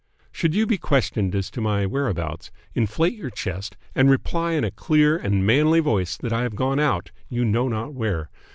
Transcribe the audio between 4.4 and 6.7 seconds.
in a clear and manly voice that I have